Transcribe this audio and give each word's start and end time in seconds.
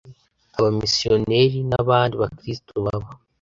abamisiyoneri 0.57 1.57
n 1.69 1.71
abandi 1.81 2.13
bakristo 2.21 2.73
baba 2.85 3.09